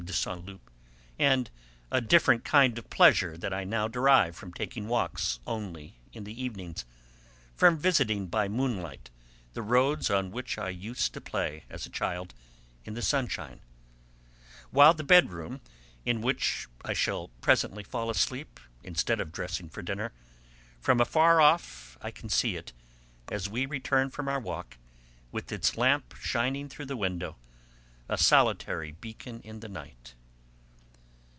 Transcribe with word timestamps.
de 0.03 0.13
Saint 0.13 0.43
Loup, 0.47 0.71
and 1.19 1.51
a 1.91 2.01
different 2.01 2.43
kind 2.43 2.79
of 2.79 2.89
pleasure 2.89 3.37
that 3.37 3.53
I 3.53 3.63
now 3.63 3.87
derive 3.87 4.35
from 4.35 4.51
taking 4.51 4.87
walks 4.87 5.39
only 5.45 5.99
in 6.11 6.23
the 6.23 6.43
evenings, 6.43 6.85
from 7.53 7.77
visiting 7.77 8.25
by 8.25 8.47
moonlight 8.47 9.11
the 9.53 9.61
roads 9.61 10.09
on 10.09 10.31
which 10.31 10.57
I 10.57 10.69
used 10.69 11.13
to 11.13 11.21
play, 11.21 11.65
as 11.69 11.85
a 11.85 11.91
child, 11.91 12.33
in 12.83 12.95
the 12.95 13.03
sunshine; 13.03 13.61
while 14.71 14.95
the 14.95 15.03
bedroom, 15.03 15.61
in 16.03 16.21
which 16.21 16.67
I 16.83 16.93
shall 16.93 17.27
presently 17.39 17.83
fall 17.83 18.09
asleep 18.09 18.59
instead 18.83 19.21
of 19.21 19.31
dressing 19.31 19.69
for 19.69 19.83
dinner, 19.83 20.13
from 20.79 20.99
afar 20.99 21.39
off 21.39 21.95
I 22.01 22.09
can 22.09 22.27
see 22.27 22.55
it, 22.57 22.73
as 23.31 23.47
we 23.47 23.67
return 23.67 24.09
from 24.09 24.27
our 24.27 24.39
walk, 24.39 24.77
with 25.31 25.51
its 25.51 25.77
lamp 25.77 26.15
shining 26.19 26.69
through 26.69 26.85
the 26.87 26.97
window, 26.97 27.35
a 28.09 28.17
solitary 28.17 28.91
beacon 28.91 29.39
in 29.43 29.61
the 29.61 29.69
night. 29.69 30.15